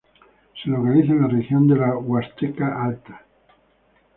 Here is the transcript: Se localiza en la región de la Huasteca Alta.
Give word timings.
Se 0.59 0.67
localiza 0.67 1.11
en 1.13 1.21
la 1.21 1.27
región 1.27 1.67
de 1.67 1.75
la 1.75 1.95
Huasteca 1.95 2.83
Alta. 2.83 3.23